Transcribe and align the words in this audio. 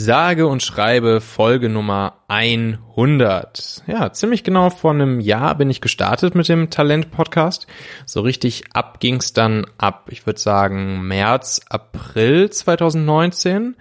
Sage 0.00 0.46
und 0.46 0.62
schreibe 0.62 1.20
Folge 1.20 1.68
Nummer 1.68 2.18
100. 2.28 3.82
Ja, 3.88 4.12
ziemlich 4.12 4.44
genau 4.44 4.70
vor 4.70 4.92
einem 4.92 5.18
Jahr 5.18 5.56
bin 5.56 5.70
ich 5.70 5.80
gestartet 5.80 6.36
mit 6.36 6.48
dem 6.48 6.70
Talent-Podcast. 6.70 7.66
So 8.06 8.20
richtig 8.20 8.62
ab 8.74 9.00
ging's 9.00 9.32
dann 9.32 9.66
ab, 9.76 10.06
ich 10.12 10.24
würde 10.24 10.38
sagen, 10.38 11.02
März, 11.02 11.62
April 11.68 12.48
2019. 12.48 13.74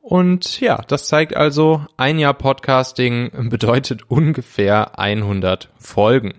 Und 0.00 0.60
ja, 0.60 0.80
das 0.88 1.08
zeigt 1.08 1.36
also, 1.36 1.84
ein 1.98 2.18
Jahr 2.18 2.32
Podcasting 2.32 3.50
bedeutet 3.50 4.08
ungefähr 4.08 4.98
100 4.98 5.68
Folgen. 5.78 6.32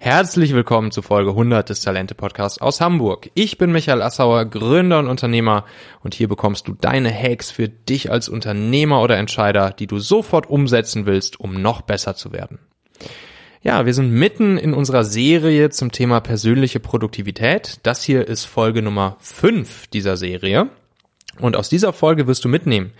Herzlich 0.00 0.52
willkommen 0.52 0.90
zu 0.90 1.02
Folge 1.02 1.30
100 1.30 1.70
des 1.70 1.82
Talente 1.82 2.16
Podcasts 2.16 2.60
aus 2.60 2.80
Hamburg. 2.80 3.30
Ich 3.34 3.58
bin 3.58 3.70
Michael 3.70 4.02
Assauer, 4.02 4.44
Gründer 4.46 4.98
und 4.98 5.06
Unternehmer 5.06 5.64
und 6.02 6.14
hier 6.14 6.26
bekommst 6.26 6.66
du 6.66 6.74
deine 6.74 7.14
Hacks 7.14 7.52
für 7.52 7.68
dich 7.68 8.10
als 8.10 8.28
Unternehmer 8.28 9.00
oder 9.00 9.16
Entscheider, 9.16 9.70
die 9.70 9.86
du 9.86 10.00
sofort 10.00 10.50
umsetzen 10.50 11.06
willst, 11.06 11.38
um 11.38 11.62
noch 11.62 11.82
besser 11.82 12.16
zu 12.16 12.32
werden. 12.32 12.58
Ja, 13.62 13.86
wir 13.86 13.94
sind 13.94 14.10
mitten 14.10 14.58
in 14.58 14.74
unserer 14.74 15.04
Serie 15.04 15.70
zum 15.70 15.92
Thema 15.92 16.20
persönliche 16.20 16.80
Produktivität. 16.80 17.78
Das 17.84 18.02
hier 18.02 18.26
ist 18.26 18.44
Folge 18.46 18.82
Nummer 18.82 19.16
5 19.20 19.86
dieser 19.86 20.16
Serie. 20.16 20.70
Und 21.40 21.56
aus 21.56 21.68
dieser 21.68 21.92
Folge 21.92 22.26
wirst 22.26 22.44
du 22.44 22.48
mitnehmen, 22.48 22.92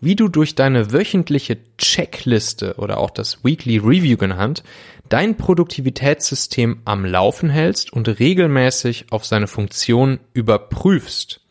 wie 0.00 0.16
du 0.16 0.28
durch 0.28 0.54
deine 0.54 0.92
wöchentliche 0.92 1.58
Checkliste 1.78 2.74
oder 2.78 2.98
auch 2.98 3.10
das 3.10 3.44
Weekly 3.44 3.78
Review 3.78 4.16
genannt, 4.16 4.62
dein 5.08 5.36
Produktivitätssystem 5.36 6.80
am 6.84 7.04
Laufen 7.04 7.50
hältst 7.50 7.92
und 7.92 8.08
regelmäßig 8.08 9.06
auf 9.10 9.26
seine 9.26 9.46
Funktion 9.46 10.20
überprüfst. 10.32 11.41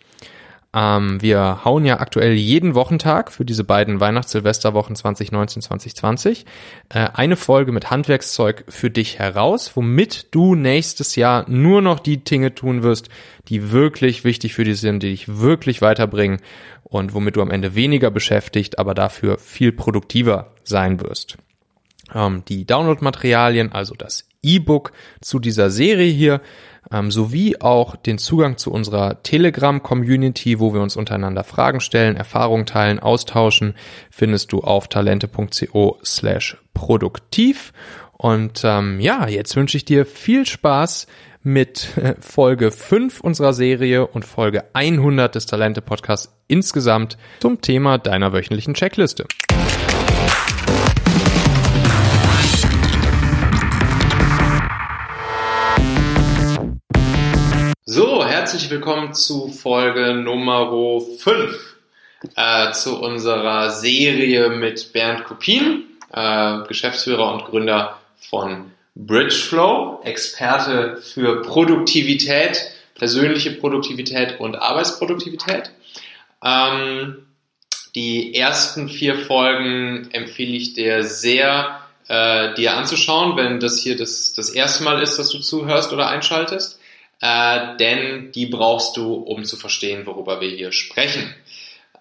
Ähm, 0.74 1.22
wir 1.22 1.66
hauen 1.66 1.84
ja 1.84 2.00
aktuell 2.00 2.34
jeden 2.34 2.76
Wochentag 2.76 3.32
für 3.32 3.44
diese 3.44 3.66
beiden 3.66 4.00
Weihnachts-Silvesterwochen 4.00 4.96
2019, 4.96 5.62
2020 5.64 6.46
äh, 6.90 7.10
eine 7.14 7.36
Folge 7.36 7.74
mit 7.74 7.92
Handwerkszeug 7.92 8.64
für 8.70 8.90
dich 8.90 9.20
heraus, 9.20 9.76
womit 9.76 10.34
du 10.34 10.56
nächstes 10.56 11.18
Jahr 11.18 11.50
nur 11.50 11.82
noch 11.82 12.00
die 12.00 12.24
Dinge 12.24 12.56
tun 12.56 12.84
wirst, 12.84 13.10
die 13.50 13.72
wirklich 13.72 14.24
wichtig 14.24 14.54
für 14.54 14.64
dich 14.64 14.80
sind, 14.80 15.04
die 15.04 15.10
dich 15.10 15.40
wirklich 15.40 15.82
weiterbringen 15.82 16.40
und 16.84 17.14
womit 17.14 17.36
du 17.36 17.42
am 17.42 17.52
Ende 17.52 17.76
weniger 17.76 18.10
beschäftigt, 18.10 18.80
aber 18.80 18.94
dafür 18.94 19.38
viel 19.40 19.74
produktiver 19.74 20.54
sein 20.64 21.02
wirst. 21.02 21.38
Ähm, 22.14 22.44
die 22.48 22.66
Download-Materialien, 22.66 23.74
also 23.74 23.94
das 23.96 24.26
E-Book 24.44 24.92
zu 25.22 25.40
dieser 25.40 25.70
Serie 25.70 26.12
hier, 26.12 26.42
ähm, 26.92 27.12
sowie 27.12 27.58
auch 27.60 27.96
den 27.96 28.18
Zugang 28.18 28.58
zu 28.58 28.72
unserer 28.72 29.22
Telegram-Community, 29.24 30.60
wo 30.60 30.74
wir 30.74 30.82
uns 30.82 30.96
untereinander 30.96 31.44
Fragen 31.44 31.80
stellen, 31.80 32.16
Erfahrungen 32.16 32.66
teilen, 32.66 33.00
austauschen, 33.00 33.76
findest 34.10 34.52
du 34.52 34.60
auf 34.60 34.88
talente.co 34.88 36.00
slash 36.04 36.58
produktiv. 36.74 37.72
Und 38.18 38.62
ähm, 38.64 39.00
ja, 39.00 39.28
jetzt 39.28 39.56
wünsche 39.56 39.78
ich 39.78 39.86
dir 39.86 40.06
viel 40.06 40.46
Spaß 40.46 41.08
mit 41.44 41.98
äh, 41.98 42.16
Folge 42.20 42.72
5 42.72 43.22
unserer 43.22 43.54
Serie 43.54 44.06
und 44.06 44.26
Folge 44.26 44.66
100 44.74 45.34
des 45.34 45.46
Talente 45.48 45.82
Podcasts 45.82 46.32
insgesamt 46.48 47.18
zum 47.40 47.62
Thema 47.62 47.98
deiner 47.98 48.34
wöchentlichen 48.34 48.74
Checkliste. 48.74 49.26
Herzlich 58.52 58.70
willkommen 58.70 59.14
zu 59.14 59.48
Folge 59.48 60.14
Nummer 60.14 60.74
5 61.20 61.76
äh, 62.36 62.74
zu 62.74 63.00
unserer 63.00 63.70
Serie 63.72 64.50
mit 64.50 64.92
Bernd 64.92 65.24
Kopin, 65.24 65.86
äh, 66.12 66.58
Geschäftsführer 66.68 67.32
und 67.34 67.46
Gründer 67.46 67.98
von 68.30 68.72
Bridgeflow, 68.96 70.02
Experte 70.04 70.98
für 70.98 71.44
Produktivität, 71.44 72.62
persönliche 72.96 73.52
Produktivität 73.52 74.42
und 74.42 74.58
Arbeitsproduktivität. 74.58 75.72
Ähm, 76.44 77.28
die 77.96 78.36
ersten 78.36 78.90
vier 78.90 79.16
Folgen 79.16 80.10
empfehle 80.12 80.58
ich 80.58 80.74
dir 80.74 81.06
sehr, 81.06 81.80
äh, 82.10 82.54
dir 82.56 82.76
anzuschauen, 82.76 83.38
wenn 83.38 83.62
das 83.62 83.80
hier 83.80 83.96
das, 83.96 84.34
das 84.34 84.50
erste 84.50 84.84
Mal 84.84 85.02
ist, 85.02 85.18
dass 85.18 85.30
du 85.30 85.40
zuhörst 85.40 85.94
oder 85.94 86.10
einschaltest 86.10 86.81
äh, 87.22 87.78
denn 87.78 88.32
die 88.32 88.48
brauchst 88.48 88.98
du, 88.98 89.14
um 89.14 89.44
zu 89.46 89.58
verstehen, 89.58 90.06
worüber 90.06 90.42
wir 90.42 90.50
hier 90.50 90.72
sprechen. 90.72 91.34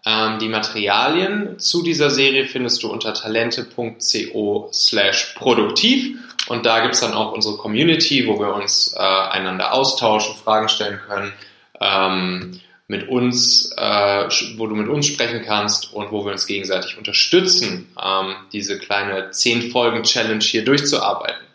Ähm, 0.07 0.39
die 0.39 0.49
Materialien 0.49 1.59
zu 1.59 1.83
dieser 1.83 2.11
Serie 2.11 2.47
findest 2.47 2.83
du 2.83 2.91
unter 2.91 3.13
talente.co 3.13 4.71
slash 4.73 5.35
produktiv 5.37 6.17
und 6.49 6.65
da 6.65 6.81
gibt's 6.81 7.01
dann 7.01 7.13
auch 7.13 7.33
unsere 7.33 7.59
Community, 7.59 8.27
wo 8.27 8.39
wir 8.41 8.55
uns 8.55 8.95
äh, 8.97 9.01
einander 9.01 9.75
austauschen, 9.75 10.37
Fragen 10.43 10.71
stellen 10.71 11.01
können, 11.07 11.33
ähm, 11.81 12.61
mit 12.89 13.09
uns, 13.09 13.73
äh, 13.77 14.29
wo 14.57 14.67
du 14.67 14.75
mit 14.75 14.89
uns 14.89 15.07
sprechen 15.07 15.43
kannst 15.45 15.93
und 15.93 16.11
wo 16.11 16.25
wir 16.25 16.33
uns 16.33 16.47
gegenseitig 16.47 16.97
unterstützen, 16.97 17.95
ähm, 18.03 18.35
diese 18.53 18.79
kleine 18.79 19.31
10 19.31 19.71
Folgen 19.71 20.03
Challenge 20.03 20.43
hier 20.43 20.65
durchzuarbeiten. 20.65 21.50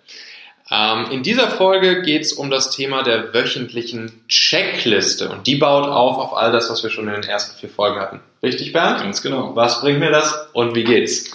Ähm, 0.71 1.11
in 1.11 1.21
dieser 1.21 1.49
Folge 1.49 2.01
geht 2.01 2.23
es 2.23 2.33
um 2.33 2.49
das 2.49 2.71
Thema 2.71 3.03
der 3.03 3.33
wöchentlichen 3.33 4.11
Checkliste 4.27 5.29
und 5.29 5.45
die 5.45 5.55
baut 5.55 5.87
auf 5.87 6.17
auf 6.17 6.35
all 6.35 6.51
das, 6.51 6.69
was 6.71 6.81
wir 6.81 6.89
schon 6.89 7.07
in 7.07 7.13
den 7.13 7.23
ersten 7.23 7.57
vier 7.59 7.69
Folgen 7.69 7.99
hatten. 7.99 8.19
Richtig, 8.41 8.73
Bernd? 8.73 8.99
Ganz 8.99 9.21
genau. 9.21 9.55
Was 9.55 9.81
bringt 9.81 9.99
mir 9.99 10.09
das 10.09 10.47
und 10.53 10.75
wie 10.75 10.83
geht's? 10.83 11.31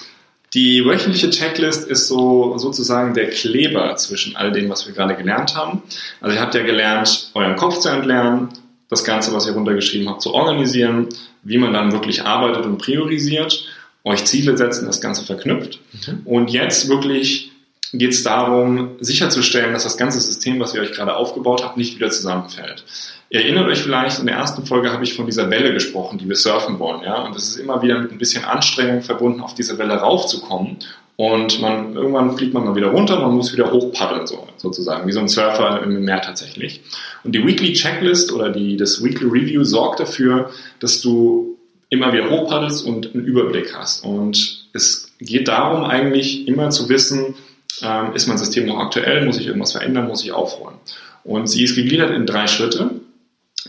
Die 0.53 0.85
wöchentliche 0.85 1.31
Checklist 1.31 1.89
ist 1.89 2.09
so 2.09 2.59
sozusagen 2.59 3.15
der 3.15 3.31
Kleber 3.31 3.95
zwischen 3.97 4.35
all 4.35 4.51
dem, 4.51 4.69
was 4.69 4.85
wir 4.87 4.95
gerade 4.95 5.15
gelernt 5.15 5.55
haben. 5.55 5.83
Also 6.21 6.35
ihr 6.35 6.43
habt 6.43 6.57
ja 6.57 6.65
gelernt, 6.65 7.31
euren 7.35 7.55
Kopf 7.55 7.79
zu 7.79 7.89
entlernen, 7.89 8.49
das 8.89 9.05
Ganze, 9.05 9.33
was 9.33 9.47
ihr 9.47 9.53
runtergeschrieben 9.53 10.09
habt, 10.09 10.23
zu 10.23 10.35
organisieren, 10.35 11.09
wie 11.45 11.59
man 11.59 11.73
dann 11.73 11.93
wirklich 11.93 12.25
arbeitet 12.25 12.65
und 12.65 12.79
priorisiert, 12.79 13.65
euch 14.03 14.25
Ziele 14.25 14.57
setzen, 14.57 14.87
das 14.87 15.01
Ganze 15.01 15.25
verknüpft 15.25 15.79
mhm. 16.07 16.23
und 16.25 16.51
jetzt 16.51 16.89
wirklich 16.89 17.50
geht 17.93 18.12
es 18.12 18.23
darum, 18.23 18.97
sicherzustellen, 19.01 19.73
dass 19.73 19.84
das 19.84 19.97
ganze 19.97 20.21
System, 20.21 20.61
was 20.61 20.75
ihr 20.75 20.81
euch 20.81 20.93
gerade 20.93 21.17
aufgebaut 21.17 21.65
habt, 21.65 21.77
nicht 21.77 21.97
wieder 21.97 22.11
zusammenfällt. 22.11 22.84
Ihr 23.31 23.41
erinnert 23.41 23.69
euch 23.69 23.81
vielleicht, 23.81 24.19
in 24.19 24.27
der 24.27 24.37
ersten 24.37 24.67
Folge 24.67 24.93
habe 24.93 25.05
ich 25.05 25.15
von 25.15 25.27
dieser 25.27 25.51
Welle 25.51 25.73
gesprochen, 25.73 26.19
die 26.19 26.28
wir 26.28 26.37
surfen 26.37 26.78
wollen, 26.78 27.03
ja, 27.03 27.23
und 27.23 27.34
das 27.34 27.49
ist 27.49 27.56
immer 27.56 27.81
wieder 27.83 27.99
mit 27.99 28.12
ein 28.12 28.19
bisschen 28.19 28.45
Anstrengung 28.45 29.03
verbunden, 29.03 29.41
auf 29.41 29.55
diese 29.55 29.78
Welle 29.78 29.95
raufzukommen. 29.95 30.78
Und 31.17 31.61
man, 31.61 31.95
irgendwann 31.95 32.37
fliegt 32.37 32.55
man 32.55 32.65
mal 32.65 32.75
wieder 32.75 32.89
runter, 32.89 33.21
man 33.21 33.37
muss 33.37 33.53
wieder 33.53 33.71
hochpaddeln, 33.71 34.27
so, 34.27 34.49
sozusagen, 34.57 35.07
wie 35.07 35.12
so 35.12 35.21
ein 35.21 35.28
Surfer 35.28 35.83
im 35.83 36.03
Meer 36.03 36.22
tatsächlich. 36.22 36.81
Und 37.25 37.34
die 37.34 37.47
Weekly 37.47 37.75
Checklist 37.75 38.33
oder 38.33 38.49
die, 38.49 38.78
das 38.78 39.05
Weekly 39.05 39.28
Review 39.28 39.62
sorgt 39.62 40.01
dafür, 40.01 40.51
dass 40.78 41.03
du 41.03 41.59
immer 41.91 42.12
wieder 42.15 42.31
hochpaddelst 42.31 42.87
und 42.87 43.15
einen 43.15 43.25
Überblick 43.25 43.75
hast. 43.77 44.03
Und 44.03 44.67
es 44.72 45.12
geht 45.19 45.49
darum, 45.49 45.84
eigentlich 45.84 46.49
immer 46.49 46.71
zu 46.71 46.89
wissen, 46.89 47.34
ähm, 47.83 48.15
ist 48.15 48.27
mein 48.27 48.39
System 48.39 48.67
noch 48.67 48.79
aktuell? 48.79 49.25
Muss 49.25 49.39
ich 49.39 49.47
irgendwas 49.47 49.73
verändern? 49.73 50.07
Muss 50.07 50.25
ich 50.25 50.33
aufräumen? 50.33 50.79
Und 51.25 51.49
sie 51.49 51.65
ist 51.65 51.75
gegliedert 51.75 52.11
in 52.11 52.27
drei 52.27 52.47
Schritte. 52.47 52.91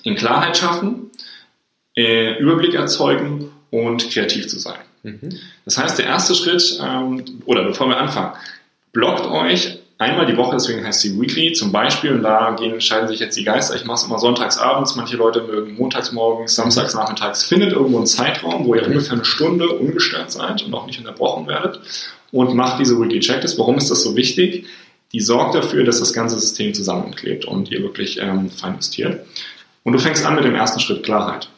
In 0.04 0.16
Klarheit 0.16 0.58
schaffen, 0.58 1.12
äh, 1.96 2.38
Überblick 2.40 2.74
erzeugen 2.74 3.52
und 3.70 4.10
kreativ 4.10 4.48
zu 4.48 4.58
sein. 4.58 4.80
Mhm. 5.04 5.38
Das 5.66 5.78
heißt, 5.78 6.00
der 6.00 6.06
erste 6.06 6.34
Schritt, 6.36 6.80
ähm, 6.82 7.24
oder 7.46 7.64
bevor 7.64 7.88
wir 7.88 7.98
anfangen, 7.98 8.34
blockt 8.94 9.26
euch 9.26 9.80
einmal 9.98 10.26
die 10.26 10.38
Woche, 10.38 10.56
deswegen 10.56 10.86
heißt 10.86 11.02
sie 11.02 11.20
Weekly 11.20 11.54
zum 11.54 11.72
Beispiel, 11.72 12.14
und 12.14 12.24
da 12.24 12.56
gehen, 12.58 12.80
scheiden 12.82 13.08
sich 13.08 13.20
jetzt 13.20 13.38
die 13.38 13.44
Geister. 13.44 13.76
Ich 13.76 13.86
mache 13.86 13.98
es 13.98 14.04
immer 14.04 14.18
sonntags 14.18 14.58
abends, 14.58 14.96
manche 14.96 15.18
Leute 15.18 15.44
mögen 15.44 15.76
montags 15.76 16.12
morgens, 16.12 16.56
samstags 16.56 16.94
nachmittags. 16.94 17.44
Findet 17.44 17.74
irgendwo 17.74 17.98
einen 17.98 18.08
Zeitraum, 18.08 18.66
wo 18.66 18.76
ihr 18.76 18.86
ungefähr 18.86 19.14
eine 19.14 19.26
Stunde 19.26 19.70
ungestört 19.70 20.32
seid 20.32 20.64
und 20.64 20.74
auch 20.74 20.88
nicht 20.88 21.00
unterbrochen 21.00 21.48
werdet 21.48 21.82
und 22.32 22.56
macht 22.56 22.80
diese 22.80 23.00
Weekly 23.00 23.20
Checklist. 23.20 23.58
Warum 23.60 23.78
ist 23.78 23.92
das 23.92 24.04
so 24.04 24.16
wichtig? 24.16 24.66
Die 25.14 25.20
sorgt 25.20 25.56
dafür, 25.56 25.84
dass 25.84 26.00
das 26.00 26.14
ganze 26.14 26.40
System 26.40 26.74
zusammenklebt 26.74 27.46
und 27.46 27.70
ihr 27.70 27.82
wirklich 27.82 28.20
ähm, 28.22 28.50
fein 28.50 28.76
justiert. 28.76 29.26
Und 29.84 29.94
du 29.94 30.00
fängst 30.00 30.26
an 30.26 30.36
mit 30.36 30.46
dem 30.46 30.56
ersten 30.56 30.80
Schritt 30.80 31.04
Klarheit. 31.04 31.50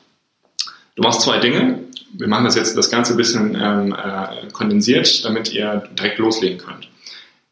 Du 0.95 1.03
machst 1.03 1.21
zwei 1.21 1.39
Dinge. 1.39 1.79
Wir 2.13 2.27
machen 2.27 2.45
das 2.45 2.55
jetzt 2.55 2.77
das 2.77 2.89
Ganze 2.89 3.13
ein 3.13 3.17
bisschen 3.17 3.55
ähm, 3.59 3.93
äh, 3.93 4.47
kondensiert, 4.51 5.25
damit 5.25 5.53
ihr 5.53 5.83
direkt 5.97 6.19
loslegen 6.19 6.57
könnt. 6.57 6.87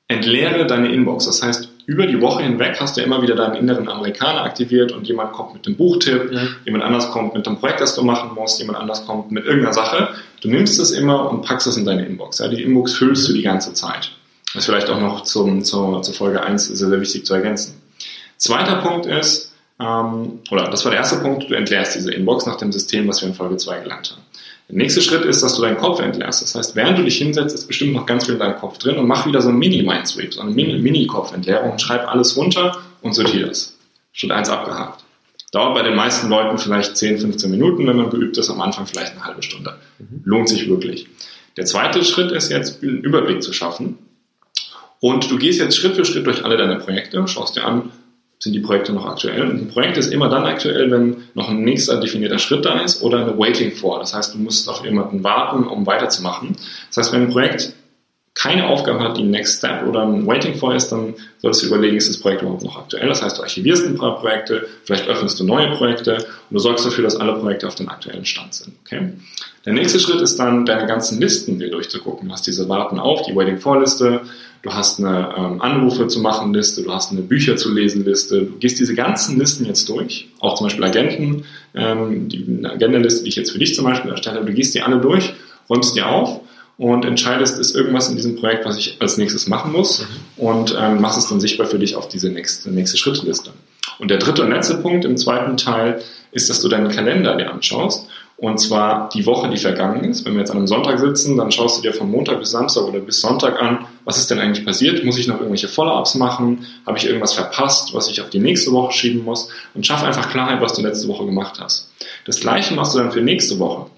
Entleere 0.08 0.66
deine 0.66 0.92
Inbox. 0.92 1.26
Das 1.26 1.42
heißt, 1.42 1.70
über 1.92 2.08
die 2.08 2.22
Woche 2.22 2.44
hinweg 2.44 2.78
hast 2.80 2.96
du 2.96 3.02
immer 3.02 3.22
wieder 3.22 3.36
deinen 3.36 3.56
inneren 3.56 3.90
Amerikaner 3.90 4.44
aktiviert 4.44 4.94
und 4.94 5.10
jemand 5.10 5.34
kommt 5.34 5.56
mit 5.56 5.66
dem 5.66 5.76
Buchtipp, 5.76 6.32
ja. 6.32 6.40
jemand 6.64 6.86
anders 6.86 7.12
kommt 7.12 7.34
mit 7.34 7.46
dem 7.46 7.58
Projekt, 7.60 7.82
das 7.82 7.96
du 7.96 8.04
machen 8.04 8.34
musst, 8.34 8.60
jemand 8.60 8.80
anders 8.80 9.06
kommt 9.06 9.30
mit 9.30 9.44
irgendeiner 9.44 9.74
Sache. 9.74 10.08
Du 10.40 10.48
nimmst 10.48 10.80
es 10.80 10.92
immer 10.92 11.30
und 11.30 11.42
packst 11.42 11.68
es 11.68 11.76
in 11.76 11.84
deine 11.84 12.06
Inbox. 12.06 12.40
Ja, 12.40 12.48
die 12.48 12.64
Inbox 12.64 12.94
füllst 12.94 13.28
du 13.28 13.34
die 13.34 13.42
ganze 13.42 13.74
Zeit. 13.74 14.12
Das 14.54 14.64
ist 14.64 14.66
vielleicht 14.68 14.90
auch 14.90 15.02
noch 15.02 15.24
zum, 15.24 15.66
zur, 15.66 16.02
zur 16.02 16.14
Folge 16.14 16.42
1 16.42 16.68
sehr, 16.68 16.88
sehr 16.88 17.02
wichtig 17.02 17.26
zu 17.26 17.34
ergänzen. 17.34 17.82
Zweiter 18.38 18.78
Punkt 18.78 19.06
ist, 19.06 19.54
ähm, 19.78 20.40
oder 20.50 20.70
das 20.70 20.86
war 20.86 20.92
der 20.92 21.02
erste 21.02 21.18
Punkt, 21.18 21.50
du 21.50 21.56
entleerst 21.56 21.96
diese 21.96 22.14
Inbox 22.14 22.46
nach 22.46 22.56
dem 22.56 22.72
System, 22.72 23.06
was 23.10 23.22
wir 23.22 23.28
in 23.28 23.36
Folge 23.36 23.58
2 23.58 23.82
gelernt 23.82 24.12
haben. 24.12 24.22
Der 24.72 24.78
nächste 24.78 25.02
Schritt 25.02 25.26
ist, 25.26 25.44
dass 25.44 25.56
du 25.56 25.62
deinen 25.64 25.78
Kopf 25.78 26.00
entleerst. 26.00 26.42
Das 26.42 26.56
heißt, 26.56 26.78
während 26.78 26.98
du 26.98 27.04
dich 27.04 27.18
hinsetzt, 27.18 27.54
ist 27.54 27.68
bestimmt 27.68 27.92
noch 27.92 28.06
ganz 28.06 28.26
viel 28.26 28.36
in 28.36 28.40
deinem 28.40 28.56
Kopf 28.56 28.78
drin 28.78 28.98
und 28.98 29.06
mach 29.06 29.26
wieder 29.26 29.42
so 29.42 29.50
ein 29.50 29.58
Mini-Mindsweep, 29.58 30.34
so 30.34 30.40
eine 30.40 30.52
Mini-Kopfentleerung 30.52 31.72
und 31.72 31.82
schreib 31.82 32.08
alles 32.08 32.38
runter 32.38 32.78
und 33.02 33.14
sortiere 33.14 33.50
das. 33.50 33.78
Schritt 34.14 34.32
1 34.32 34.48
abgehakt. 34.48 35.04
Dauert 35.52 35.76
bei 35.76 35.84
den 35.84 35.96
meisten 35.96 36.30
Leuten 36.30 36.58
vielleicht 36.58 36.96
10, 36.96 37.20
15 37.20 37.52
Minuten, 37.52 37.86
wenn 37.86 37.98
man 37.98 38.10
geübt 38.10 38.38
ist, 38.38 38.50
am 38.50 38.62
Anfang 38.62 38.88
vielleicht 38.88 39.12
eine 39.12 39.26
halbe 39.26 39.44
Stunde. 39.44 39.76
Mhm. 40.00 40.22
Lohnt 40.24 40.48
sich 40.48 40.70
wirklich. 40.70 41.08
Der 41.58 41.66
zweite 41.66 42.06
Schritt 42.06 42.32
ist 42.32 42.50
jetzt, 42.50 42.82
einen 42.82 43.02
Überblick 43.02 43.44
zu 43.44 43.52
schaffen. 43.52 43.98
Und 45.02 45.30
du 45.30 45.38
gehst 45.38 45.60
jetzt 45.60 45.76
Schritt 45.76 45.98
für 45.98 46.06
Schritt 46.06 46.26
durch 46.26 46.46
alle 46.46 46.56
deine 46.56 46.78
Projekte, 46.78 47.28
schaust 47.28 47.58
dir 47.58 47.66
an, 47.66 47.92
sind 48.42 48.54
die 48.54 48.60
Projekte 48.60 48.92
noch 48.92 49.06
aktuell. 49.06 49.44
Und 49.44 49.62
ein 49.62 49.68
Projekt 49.68 49.98
ist 49.98 50.12
immer 50.12 50.28
dann 50.28 50.46
aktuell, 50.46 50.90
wenn 50.90 51.18
noch 51.36 51.50
ein 51.50 51.62
nächster 51.62 52.00
definierter 52.00 52.40
Schritt 52.40 52.66
da 52.66 52.82
ist 52.82 53.04
oder 53.04 53.20
eine 53.20 53.38
Waiting 53.38 53.72
for. 53.72 54.00
Das 54.00 54.16
heißt, 54.16 54.34
du 54.34 54.40
musst 54.40 54.68
auf 54.68 54.84
jemanden 54.84 55.24
warten, 55.24 55.64
um 55.64 55.86
weiterzumachen. 55.86 56.56
Das 56.88 56.98
heißt, 56.98 57.14
wenn 57.14 57.22
ein 57.22 57.30
Projekt 57.30 57.74
keine 58.33 58.69
Aufgabe 58.69 59.01
hat, 59.01 59.18
die 59.18 59.24
Next 59.24 59.57
Step 59.57 59.86
oder 59.86 60.04
ein 60.04 60.25
Waiting 60.25 60.56
for 60.56 60.74
ist, 60.74 60.89
dann 60.92 61.16
solltest 61.39 61.63
du 61.63 61.68
überlegen, 61.68 61.98
ist 61.98 62.10
das 62.10 62.18
Projekt 62.18 62.42
überhaupt 62.42 62.63
noch 62.63 62.78
aktuell? 62.78 63.07
Das 63.10 63.22
heißt, 63.22 63.38
du 63.38 63.42
archivierst 63.42 63.86
ein 63.86 63.98
paar 63.98 64.19
Projekte, 64.19 64.68
vielleicht 64.86 65.07
öffnest 65.07 65.39
du 65.39 65.44
neue 65.44 65.69
Projekte 65.75 66.16
und 66.16 66.25
du 66.51 66.60
sorgst 66.60 66.86
dafür, 66.86 67.04
dass 67.04 67.18
alle 67.18 67.33
Projekte 67.33 67.68
auf 67.68 67.75
den 67.75 67.89
aktuellen 67.89 68.25
Stand 68.25 68.54
sind. 68.54 68.74
Okay? 68.86 69.13
Der 69.66 69.74
nächste 69.74 70.00
Schritt 70.00 70.22
ist 70.22 70.38
dann, 70.38 70.66
deine 70.66 70.88
ganzen 70.88 71.19
Listen 71.19 71.60
dir 71.60 71.69
durchzugucken. 71.69 72.30
Du 72.30 72.33
hast 72.33 72.48
diese 72.48 72.69
Warten 72.69 73.00
auf, 73.00 73.22
die 73.24 73.36
Waiting 73.36 73.57
for 73.57 73.80
Liste, 73.80 74.22
du 74.62 74.74
hast 74.74 75.00
eine 75.00 75.36
ähm, 75.38 75.62
Anrufe 75.62 76.07
zu 76.07 76.22
machen 76.22 76.54
Liste, 76.54 76.84
du 76.84 76.92
hast 76.94 77.12
eine 77.12 77.22
Bücher 77.22 77.57
zu 77.57 77.72
lesen 77.74 78.06
Liste, 78.06 78.44
du 78.44 78.57
gehst 78.60 78.80
diese 78.80 78.95
ganzen 78.95 79.38
Listen 79.38 79.66
jetzt 79.66 79.89
durch, 79.89 80.30
auch 80.39 80.56
zum 80.56 80.68
Beispiel 80.68 80.86
Agenten, 80.86 81.44
ähm, 81.75 82.30
die 82.30 82.63
Agendenliste, 82.63 83.24
die 83.24 83.30
ich 83.30 83.36
jetzt 83.36 83.51
für 83.51 83.60
dich 83.60 83.75
zum 83.75 83.84
Beispiel 83.84 84.12
erstellt 84.12 84.38
habe, 84.38 84.45
du 84.45 84.54
gehst 84.54 84.74
die 84.74 84.81
alle 84.81 85.00
durch, 85.00 85.34
räumst 85.69 85.95
die 85.95 86.01
auf 86.01 86.42
und 86.78 87.06
entscheidest, 87.06 87.60
ist 87.60 87.76
irgendwas 87.76 88.10
in 88.10 88.16
diesem 88.16 88.36
Projekt, 88.38 88.66
was 88.66 88.78
ich 88.78 88.98
als 89.00 89.18
nächstes 89.18 89.48
machen 89.48 89.72
muss 89.72 90.02
mhm. 90.02 90.44
und 90.44 90.78
ähm, 90.80 91.02
machst 91.02 91.18
es 91.18 91.30
dann 91.30 91.40
sichtbar 91.40 91.68
für 91.68 91.80
dich 91.80 91.96
auf 91.96 92.08
diese 92.08 92.30
nächste, 92.30 92.72
nächste 92.72 92.98
Schrittliste. 92.98 93.52
Und 94.00 94.10
der 94.10 94.18
dritte 94.18 94.44
und 94.44 94.50
letzte 94.50 94.76
Punkt 94.78 95.06
im 95.06 95.18
zweiten 95.18 95.58
Teil 95.58 96.02
ist, 96.32 96.50
dass 96.50 96.62
du 96.62 96.70
deinen 96.70 96.90
Kalender 96.90 97.36
dir 97.36 97.52
anschaust 97.52 98.08
und 98.42 98.58
zwar 98.60 99.08
die 99.10 99.28
Woche, 99.28 99.50
die 99.50 99.58
vergangen 99.58 100.04
ist. 100.04 100.26
Wenn 100.26 100.34
wir 100.34 100.40
jetzt 100.40 100.50
an 100.50 100.58
einem 100.58 100.66
Sonntag 100.66 100.98
sitzen, 100.98 101.38
dann 101.38 101.52
schaust 101.52 101.78
du 101.78 101.84
dir 101.84 101.94
von 101.94 102.10
Montag 102.10 102.40
bis 102.40 102.50
Samstag 102.50 102.86
oder 102.86 103.00
bis 103.00 103.22
Sonntag 103.22 103.62
an, 103.62 103.86
was 104.04 104.18
ist 104.18 104.32
denn 104.32 104.40
eigentlich 104.40 104.66
passiert? 104.66 105.06
Muss 105.06 105.20
ich 105.20 105.28
noch 105.28 105.36
irgendwelche 105.36 105.68
Follow-ups 105.68 106.16
machen? 106.16 106.66
Habe 106.88 106.98
ich 106.98 107.06
irgendwas 107.06 107.34
verpasst, 107.34 107.94
was 107.94 108.10
ich 108.10 108.20
auf 108.20 108.32
die 108.32 108.40
nächste 108.40 108.72
Woche 108.72 108.94
schieben 108.94 109.24
muss? 109.24 109.50
Und 109.76 109.86
schaff 109.86 110.04
einfach 110.04 110.32
Klarheit, 110.32 110.60
was 110.60 110.74
du 110.74 110.82
letzte 110.82 111.08
Woche 111.08 111.28
gemacht 111.28 111.60
hast. 111.62 111.92
Das 112.26 112.40
gleiche 112.40 112.74
machst 112.74 112.96
du 112.96 112.98
dann 112.98 113.12
für 113.12 113.22
nächste 113.22 113.60
Woche. 113.60 113.92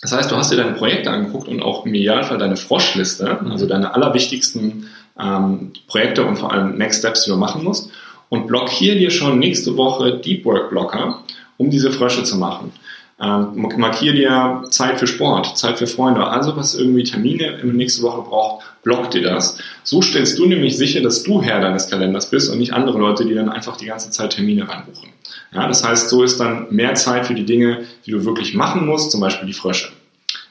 Das 0.00 0.12
heißt, 0.12 0.30
du 0.30 0.36
hast 0.36 0.52
dir 0.52 0.56
deine 0.56 0.72
Projekte 0.72 1.10
angeguckt 1.10 1.48
und 1.48 1.60
auch 1.60 1.84
im 1.84 1.94
Idealfall 1.94 2.38
deine 2.38 2.56
Froschliste, 2.56 3.40
also 3.50 3.66
deine 3.66 3.94
allerwichtigsten 3.94 4.88
ähm, 5.18 5.72
Projekte 5.88 6.24
und 6.24 6.36
vor 6.36 6.52
allem 6.52 6.76
Next 6.78 7.00
Steps, 7.00 7.24
die 7.24 7.30
du 7.30 7.36
machen 7.36 7.64
musst. 7.64 7.90
Und 8.28 8.46
blockier 8.46 8.94
dir 8.94 9.10
schon 9.10 9.38
nächste 9.38 9.76
Woche 9.76 10.18
Deep 10.18 10.44
Work 10.44 10.70
Blocker, 10.70 11.24
um 11.56 11.70
diese 11.70 11.90
Frösche 11.90 12.22
zu 12.24 12.36
machen. 12.36 12.72
Ähm, 13.20 13.68
markier 13.78 14.12
dir 14.12 14.62
Zeit 14.70 15.00
für 15.00 15.08
Sport, 15.08 15.58
Zeit 15.58 15.78
für 15.78 15.88
Freunde, 15.88 16.24
also 16.24 16.56
was 16.56 16.76
irgendwie 16.76 17.02
Termine 17.02 17.58
in 17.60 17.66
der 17.66 17.74
nächsten 17.74 18.04
Woche 18.04 18.22
braucht, 18.22 18.64
block 18.84 19.10
dir 19.10 19.22
das. 19.22 19.58
So 19.82 20.00
stellst 20.02 20.38
du 20.38 20.46
nämlich 20.46 20.76
sicher, 20.76 21.00
dass 21.00 21.24
du 21.24 21.42
Herr 21.42 21.60
deines 21.60 21.90
Kalenders 21.90 22.30
bist 22.30 22.48
und 22.48 22.58
nicht 22.58 22.74
andere 22.74 22.98
Leute, 22.98 23.24
die 23.24 23.34
dann 23.34 23.48
einfach 23.48 23.76
die 23.76 23.86
ganze 23.86 24.10
Zeit 24.10 24.34
Termine 24.34 24.68
reinbuchen. 24.68 25.08
Ja, 25.52 25.66
das 25.66 25.84
heißt, 25.84 26.10
so 26.10 26.22
ist 26.22 26.38
dann 26.38 26.66
mehr 26.70 26.94
Zeit 26.94 27.26
für 27.26 27.34
die 27.34 27.44
Dinge, 27.44 27.84
die 28.06 28.10
du 28.10 28.24
wirklich 28.24 28.54
machen 28.54 28.86
musst, 28.86 29.10
zum 29.10 29.20
Beispiel 29.20 29.46
die 29.46 29.54
Frösche. 29.54 29.90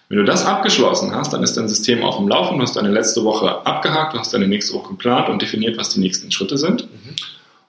Wenn 0.10 0.20
du 0.20 0.24
das 0.24 0.46
abgeschlossen 0.46 1.14
hast, 1.14 1.34
dann 1.34 1.44
ist 1.44 1.58
dein 1.58 1.68
System 1.68 2.04
auf 2.04 2.18
dem 2.18 2.28
Laufen, 2.28 2.58
du 2.58 2.64
hast 2.64 2.76
deine 2.76 2.92
letzte 2.92 3.24
Woche 3.24 3.66
abgehakt, 3.66 4.14
du 4.14 4.20
hast 4.20 4.34
deine 4.34 4.48
nächste 4.48 4.74
Woche 4.74 4.90
geplant 4.90 5.28
und 5.30 5.42
definiert, 5.42 5.78
was 5.78 5.90
die 5.90 6.00
nächsten 6.00 6.32
Schritte 6.32 6.58
sind. 6.58 6.84
Mhm. 6.84 7.16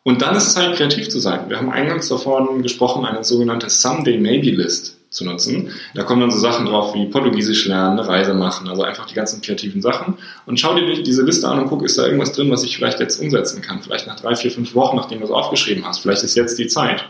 Und 0.05 0.23
dann 0.23 0.37
ist 0.37 0.47
es 0.47 0.55
Zeit, 0.55 0.77
kreativ 0.77 1.09
zu 1.09 1.19
sein. 1.19 1.49
Wir 1.49 1.59
haben 1.59 1.71
eingangs 1.71 2.09
davon 2.09 2.63
gesprochen, 2.63 3.05
eine 3.05 3.25
sogenannte 3.25 3.69
Someday 3.69 4.19
Maybe 4.19 4.51
List 4.51 4.98
zu 5.19 5.25
nutzen. 5.25 5.71
Da 5.95 6.05
kommen 6.05 6.21
dann 6.21 6.31
so 6.31 6.39
Sachen 6.39 6.67
drauf 6.67 6.95
wie 6.95 7.07
Portugiesisch 7.07 7.67
lernen, 7.67 7.99
eine 7.99 8.09
Reise 8.09 8.35
machen, 8.35 8.69
also 8.69 8.83
einfach 8.83 9.07
die 9.07 9.15
ganzen 9.15 9.43
kreativen 9.43 9.83
Sachen. 9.83 10.15
Und 10.47 10.59
schau 10.59 10.75
dir 10.75 11.03
diese 11.03 11.23
Liste 11.23 11.49
an 11.49 11.59
und 11.59 11.69
guck, 11.69 11.83
ist 11.83 11.99
da 11.99 12.07
irgendwas 12.07 12.33
drin, 12.33 12.51
was 12.51 12.63
ich 12.63 12.77
vielleicht 12.77 13.01
jetzt 13.01 13.21
umsetzen 13.21 13.61
kann. 13.61 13.83
Vielleicht 13.83 14.07
nach 14.07 14.19
drei, 14.19 14.35
vier, 14.37 14.51
fünf 14.51 14.75
Wochen, 14.75 14.97
nachdem 14.97 15.19
du 15.19 15.27
es 15.27 15.31
aufgeschrieben 15.31 15.85
hast. 15.87 15.99
Vielleicht 15.99 16.23
ist 16.23 16.37
jetzt 16.37 16.59
die 16.59 16.69
Zeit. 16.69 17.05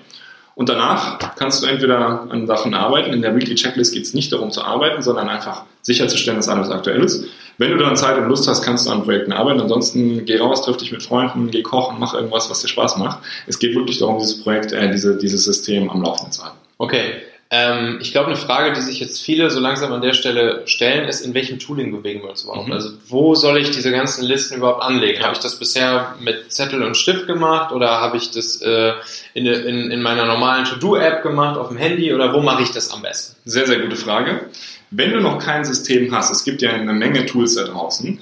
Und 0.58 0.68
danach 0.68 1.20
kannst 1.36 1.62
du 1.62 1.68
entweder 1.68 2.26
an 2.30 2.48
Sachen 2.48 2.74
arbeiten. 2.74 3.12
In 3.12 3.22
der 3.22 3.36
Weekly 3.36 3.54
Checklist 3.54 3.94
geht 3.94 4.02
es 4.02 4.12
nicht 4.12 4.32
darum 4.32 4.50
zu 4.50 4.64
arbeiten, 4.64 5.02
sondern 5.02 5.28
einfach 5.28 5.62
sicherzustellen, 5.82 6.36
dass 6.36 6.48
alles 6.48 6.68
aktuell 6.70 7.04
ist. 7.04 7.26
Wenn 7.58 7.70
du 7.70 7.76
dann 7.76 7.94
Zeit 7.94 8.18
und 8.18 8.28
Lust 8.28 8.48
hast, 8.48 8.62
kannst 8.62 8.86
du 8.86 8.90
an 8.90 9.04
Projekten 9.04 9.32
arbeiten. 9.32 9.60
Ansonsten 9.60 10.24
geh 10.24 10.38
raus, 10.38 10.62
triff 10.62 10.76
dich 10.76 10.90
mit 10.90 11.04
Freunden, 11.04 11.52
geh 11.52 11.62
kochen, 11.62 11.98
mach 12.00 12.14
irgendwas, 12.14 12.50
was 12.50 12.60
dir 12.60 12.66
Spaß 12.66 12.96
macht. 12.96 13.20
Es 13.46 13.60
geht 13.60 13.76
wirklich 13.76 13.98
darum, 13.98 14.18
dieses 14.18 14.42
Projekt, 14.42 14.72
äh, 14.72 14.90
diese, 14.90 15.16
dieses 15.16 15.44
System 15.44 15.90
am 15.90 16.02
Laufen 16.02 16.32
zu 16.32 16.42
halten. 16.42 16.56
Okay. 16.78 17.22
Ähm, 17.50 17.98
ich 18.02 18.12
glaube, 18.12 18.26
eine 18.26 18.36
Frage, 18.36 18.74
die 18.74 18.82
sich 18.82 19.00
jetzt 19.00 19.22
viele 19.22 19.48
so 19.48 19.58
langsam 19.58 19.90
an 19.92 20.02
der 20.02 20.12
Stelle 20.12 20.62
stellen, 20.66 21.08
ist, 21.08 21.22
in 21.22 21.32
welchem 21.32 21.58
Tooling 21.58 21.90
bewegen 21.92 22.22
wir 22.22 22.28
uns 22.28 22.44
überhaupt? 22.44 22.66
Mhm. 22.66 22.74
Also 22.74 22.90
wo 23.06 23.34
soll 23.34 23.58
ich 23.58 23.70
diese 23.70 23.90
ganzen 23.90 24.22
Listen 24.24 24.56
überhaupt 24.56 24.82
anlegen? 24.82 25.20
Ja. 25.20 25.24
Habe 25.24 25.34
ich 25.34 25.42
das 25.42 25.58
bisher 25.58 26.14
mit 26.20 26.52
Zettel 26.52 26.82
und 26.82 26.96
Stift 26.96 27.26
gemacht 27.26 27.72
oder 27.72 28.02
habe 28.02 28.18
ich 28.18 28.30
das 28.32 28.60
äh, 28.60 28.92
in, 29.32 29.46
in, 29.46 29.90
in 29.90 30.02
meiner 30.02 30.26
normalen 30.26 30.66
To-Do-App 30.66 31.22
gemacht 31.22 31.56
auf 31.56 31.68
dem 31.68 31.78
Handy 31.78 32.12
oder 32.12 32.34
wo 32.34 32.40
mache 32.40 32.62
ich 32.62 32.70
das 32.70 32.92
am 32.92 33.00
besten? 33.00 33.36
Sehr, 33.46 33.66
sehr 33.66 33.80
gute 33.80 33.96
Frage. 33.96 34.50
Wenn 34.90 35.12
du 35.12 35.20
noch 35.20 35.38
kein 35.38 35.64
System 35.64 36.14
hast, 36.14 36.30
es 36.30 36.44
gibt 36.44 36.60
ja 36.60 36.70
eine 36.70 36.92
Menge 36.92 37.24
Tools 37.24 37.54
da 37.54 37.64
draußen, 37.64 38.20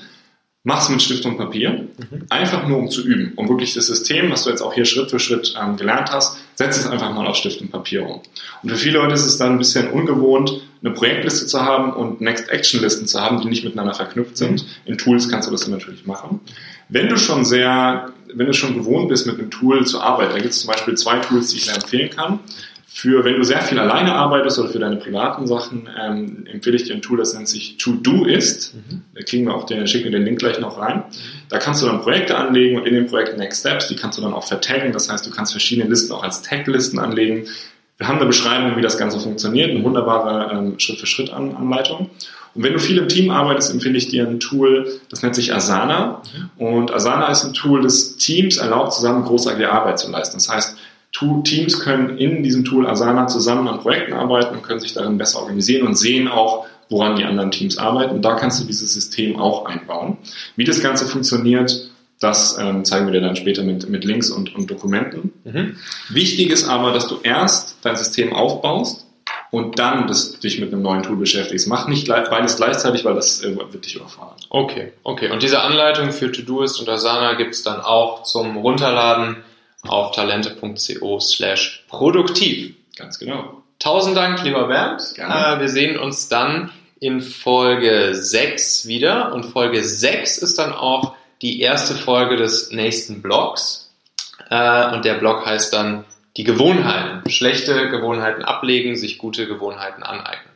Mach's 0.68 0.88
mit 0.88 1.00
Stift 1.00 1.24
und 1.26 1.36
Papier, 1.36 1.86
mhm. 1.96 2.26
einfach 2.28 2.66
nur 2.66 2.78
um 2.78 2.90
zu 2.90 3.06
üben, 3.06 3.34
um 3.36 3.48
wirklich 3.48 3.74
das 3.74 3.86
System, 3.86 4.32
was 4.32 4.42
du 4.42 4.50
jetzt 4.50 4.62
auch 4.62 4.74
hier 4.74 4.84
Schritt 4.84 5.10
für 5.10 5.20
Schritt 5.20 5.54
ähm, 5.56 5.76
gelernt 5.76 6.10
hast, 6.10 6.38
setz 6.56 6.78
es 6.78 6.86
einfach 6.86 7.14
mal 7.14 7.26
auf 7.26 7.36
Stift 7.36 7.60
und 7.60 7.70
Papier 7.70 8.04
um. 8.04 8.20
Und 8.62 8.70
für 8.70 8.76
viele 8.76 8.98
Leute 8.98 9.14
ist 9.14 9.26
es 9.26 9.36
dann 9.36 9.52
ein 9.52 9.58
bisschen 9.58 9.90
ungewohnt, 9.90 10.62
eine 10.82 10.92
Projektliste 10.92 11.46
zu 11.46 11.62
haben 11.62 11.92
und 11.92 12.20
Next 12.20 12.48
Action 12.48 12.80
Listen 12.80 13.06
zu 13.06 13.20
haben, 13.20 13.40
die 13.40 13.48
nicht 13.48 13.64
miteinander 13.64 13.94
verknüpft 13.94 14.36
sind. 14.36 14.62
Mhm. 14.62 14.68
In 14.86 14.98
Tools 14.98 15.28
kannst 15.28 15.48
du 15.48 15.52
das 15.52 15.68
natürlich 15.68 16.06
machen. 16.06 16.40
Wenn 16.88 17.08
du 17.08 17.18
schon 17.18 17.44
sehr, 17.44 18.10
wenn 18.32 18.46
du 18.46 18.54
schon 18.54 18.74
gewohnt 18.74 19.08
bist, 19.08 19.26
mit 19.26 19.38
einem 19.38 19.50
Tool 19.50 19.86
zu 19.86 20.00
arbeiten, 20.00 20.32
da 20.32 20.38
gibt 20.38 20.50
es 20.50 20.60
zum 20.60 20.70
Beispiel 20.70 20.94
zwei 20.96 21.18
Tools, 21.18 21.48
die 21.48 21.56
ich 21.56 21.66
sehr 21.66 21.74
empfehlen 21.74 22.10
kann. 22.10 22.40
Für, 22.98 23.24
wenn 23.24 23.34
du 23.34 23.42
sehr 23.44 23.60
viel 23.60 23.78
alleine 23.78 24.14
arbeitest 24.14 24.58
oder 24.58 24.70
für 24.70 24.78
deine 24.78 24.96
privaten 24.96 25.46
Sachen, 25.46 25.86
ähm, 26.00 26.46
empfehle 26.50 26.76
ich 26.76 26.84
dir 26.84 26.94
ein 26.94 27.02
Tool, 27.02 27.18
das 27.18 27.34
nennt 27.34 27.46
sich 27.46 27.76
To-Do-Ist. 27.76 28.74
Mhm. 28.74 29.02
Da 29.14 29.22
kriegen 29.22 29.44
wir 29.44 29.54
auch 29.54 29.64
den, 29.66 29.86
schicken 29.86 30.04
wir 30.04 30.12
den 30.12 30.24
Link 30.24 30.38
gleich 30.38 30.58
noch 30.60 30.78
rein. 30.78 31.02
Da 31.50 31.58
kannst 31.58 31.82
du 31.82 31.86
dann 31.86 32.00
Projekte 32.00 32.38
anlegen 32.38 32.78
und 32.78 32.86
in 32.86 32.94
den 32.94 33.06
Projekten 33.06 33.38
Next 33.38 33.60
Steps, 33.60 33.88
die 33.88 33.96
kannst 33.96 34.16
du 34.16 34.22
dann 34.22 34.32
auch 34.32 34.48
vertaggen. 34.48 34.94
Das 34.94 35.12
heißt, 35.12 35.26
du 35.26 35.30
kannst 35.30 35.52
verschiedene 35.52 35.86
Listen 35.90 36.10
auch 36.10 36.22
als 36.22 36.40
Tag-Listen 36.40 36.98
anlegen. 36.98 37.44
Wir 37.98 38.08
haben 38.08 38.16
eine 38.16 38.24
Beschreibung, 38.24 38.78
wie 38.78 38.82
das 38.82 38.96
Ganze 38.96 39.20
funktioniert, 39.20 39.72
eine 39.72 39.84
wunderbare 39.84 40.56
ähm, 40.56 40.78
Schritt-für-Schritt-Anleitung. 40.78 42.08
Und 42.54 42.62
wenn 42.62 42.72
du 42.72 42.78
viel 42.78 42.96
im 42.96 43.08
Team 43.08 43.28
arbeitest, 43.28 43.74
empfehle 43.74 43.98
ich 43.98 44.08
dir 44.08 44.26
ein 44.26 44.40
Tool, 44.40 45.00
das 45.10 45.20
nennt 45.20 45.34
sich 45.34 45.52
Asana. 45.52 46.22
Mhm. 46.56 46.66
Und 46.66 46.94
Asana 46.94 47.26
ist 47.26 47.44
ein 47.44 47.52
Tool, 47.52 47.82
das 47.82 48.16
Teams 48.16 48.56
erlaubt, 48.56 48.94
zusammen 48.94 49.22
großartige 49.22 49.70
Arbeit 49.70 49.98
zu 49.98 50.10
leisten. 50.10 50.38
Das 50.38 50.48
heißt, 50.48 50.78
Teams 51.44 51.80
können 51.80 52.18
in 52.18 52.42
diesem 52.42 52.64
Tool 52.64 52.86
Asana 52.86 53.26
zusammen 53.26 53.68
an 53.68 53.80
Projekten 53.80 54.12
arbeiten 54.12 54.54
und 54.56 54.62
können 54.62 54.80
sich 54.80 54.94
darin 54.94 55.18
besser 55.18 55.40
organisieren 55.40 55.86
und 55.86 55.96
sehen 55.96 56.28
auch, 56.28 56.66
woran 56.88 57.16
die 57.16 57.24
anderen 57.24 57.50
Teams 57.50 57.78
arbeiten. 57.78 58.22
Da 58.22 58.34
kannst 58.34 58.60
du 58.62 58.66
dieses 58.66 58.94
System 58.94 59.38
auch 59.38 59.66
einbauen. 59.66 60.18
Wie 60.56 60.64
das 60.64 60.80
Ganze 60.80 61.06
funktioniert, 61.06 61.90
das 62.20 62.58
ähm, 62.58 62.84
zeigen 62.84 63.06
wir 63.06 63.12
dir 63.12 63.20
dann 63.20 63.36
später 63.36 63.62
mit, 63.62 63.88
mit 63.88 64.04
Links 64.04 64.30
und, 64.30 64.54
und 64.54 64.70
Dokumenten. 64.70 65.32
Mhm. 65.44 65.76
Wichtig 66.08 66.50
ist 66.50 66.68
aber, 66.68 66.92
dass 66.92 67.08
du 67.08 67.16
erst 67.22 67.78
dein 67.82 67.96
System 67.96 68.32
aufbaust 68.32 69.06
und 69.50 69.78
dann 69.78 70.06
das, 70.06 70.38
dich 70.38 70.60
mit 70.60 70.72
einem 70.72 70.82
neuen 70.82 71.02
Tool 71.02 71.16
beschäftigst. 71.16 71.68
Mach 71.68 71.88
nicht 71.88 72.08
beides 72.08 72.56
gleichzeitig, 72.56 73.04
weil 73.04 73.14
das 73.14 73.42
äh, 73.42 73.56
wird 73.56 73.84
dich 73.84 73.96
überfordern. 73.96 74.36
Okay, 74.48 74.92
okay. 75.02 75.30
Und 75.30 75.42
diese 75.42 75.60
Anleitung 75.60 76.12
für 76.12 76.30
To-Doist 76.30 76.80
und 76.80 76.88
Asana 76.88 77.34
gibt 77.34 77.54
es 77.54 77.62
dann 77.62 77.80
auch 77.80 78.22
zum 78.22 78.56
Runterladen 78.56 79.36
auf 79.88 80.14
talente.co 80.14 81.20
slash 81.20 81.84
produktiv. 81.88 82.74
Ganz 82.96 83.18
genau. 83.18 83.62
Tausend 83.78 84.16
Dank, 84.16 84.42
lieber 84.42 84.68
Bernd. 84.68 85.02
Gerne. 85.14 85.56
Äh, 85.56 85.60
wir 85.60 85.68
sehen 85.68 85.98
uns 85.98 86.28
dann 86.28 86.70
in 86.98 87.20
Folge 87.20 88.14
6 88.14 88.86
wieder 88.86 89.34
und 89.34 89.44
Folge 89.44 89.84
6 89.84 90.38
ist 90.38 90.58
dann 90.58 90.72
auch 90.72 91.14
die 91.42 91.60
erste 91.60 91.94
Folge 91.94 92.36
des 92.36 92.70
nächsten 92.70 93.20
Blogs 93.20 93.92
äh, 94.48 94.94
und 94.94 95.04
der 95.04 95.14
Blog 95.14 95.44
heißt 95.44 95.72
dann 95.72 96.04
die 96.36 96.44
Gewohnheiten. 96.44 97.28
Schlechte 97.30 97.88
Gewohnheiten 97.90 98.42
ablegen, 98.42 98.96
sich 98.96 99.18
gute 99.18 99.46
Gewohnheiten 99.46 100.02
aneignen. 100.02 100.52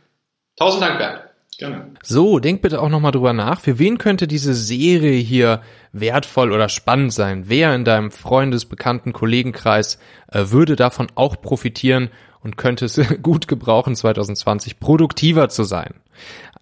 Tausend 0.57 0.83
Dank, 0.83 0.99
Bernd. 0.99 1.30
Gerne. 1.61 1.91
So, 2.03 2.39
denk 2.39 2.63
bitte 2.63 2.81
auch 2.81 2.89
nochmal 2.89 3.13
drüber 3.13 3.35
nach. 3.35 3.61
Für 3.61 3.79
wen 3.79 3.99
könnte 3.99 4.27
diese 4.27 4.55
Serie 4.55 5.19
hier 5.19 5.61
wertvoll 5.93 6.53
oder 6.53 6.71
spannend 6.71 7.13
sein? 7.13 7.45
Wer 7.49 7.75
in 7.75 7.85
deinem 7.85 8.11
Freundes-, 8.11 8.65
Bekannten-, 8.65 9.13
Kollegenkreis 9.13 9.99
äh, 10.33 10.45
würde 10.47 10.75
davon 10.75 11.09
auch 11.17 11.43
profitieren 11.43 12.09
und 12.41 12.57
könnte 12.57 12.87
es 12.87 12.99
gut 13.23 13.47
gebrauchen, 13.47 13.95
2020 13.95 14.81
produktiver 14.81 15.51
zu 15.51 15.65
sein? 15.65 15.97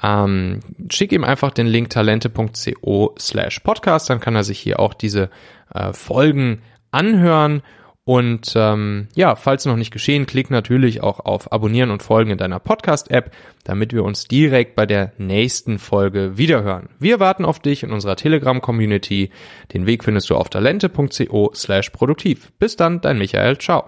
Ähm, 0.02 0.62
schick 0.90 1.12
ihm 1.12 1.23
einfach 1.23 1.52
den 1.52 1.69
Link 1.69 1.90
talente.co 1.90 3.14
slash 3.21 3.61
podcast, 3.61 4.11
dann 4.11 4.19
kann 4.19 4.35
er 4.35 4.43
sich 4.43 4.59
hier 4.59 4.81
auch 4.81 4.95
diese 4.95 5.31
äh, 5.73 5.93
Folgen 5.93 6.62
anhören 6.90 7.62
und 8.09 8.55
ähm, 8.57 9.09
ja, 9.17 9.37
falls 9.37 9.67
noch 9.67 9.77
nicht 9.77 9.91
geschehen, 9.91 10.25
klick 10.25 10.50
natürlich 10.50 11.03
auch 11.03 11.21
auf 11.21 11.53
Abonnieren 11.53 11.91
und 11.91 12.03
Folgen 12.03 12.31
in 12.31 12.38
deiner 12.38 12.59
Podcast-App, 12.59 13.31
damit 13.65 13.93
wir 13.93 14.03
uns 14.03 14.25
direkt 14.25 14.77
bei 14.77 14.87
der 14.87 15.12
nächsten 15.19 15.79
Folge 15.79 16.38
wiederhören. 16.38 16.88
Wir 16.99 17.21
warten 17.21 17.45
auf 17.45 17.59
dich 17.59 17.83
in 17.83 17.93
unserer 17.93 18.17
Telegram-Community. 18.17 19.29
Den 19.75 19.85
Weg 19.85 20.05
findest 20.05 20.31
du 20.31 20.37
auf 20.37 20.49
talente.co 20.49 21.50
slash 21.55 21.91
produktiv. 21.91 22.50
Bis 22.59 22.77
dann, 22.77 23.03
dein 23.03 23.19
Michael. 23.19 23.59
Ciao. 23.59 23.87